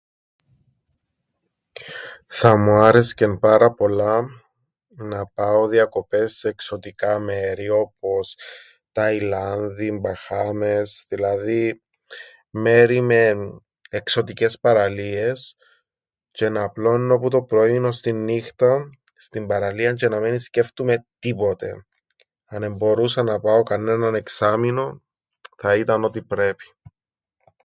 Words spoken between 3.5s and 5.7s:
πολλά να πάω